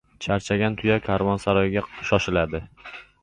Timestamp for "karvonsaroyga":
1.09-1.83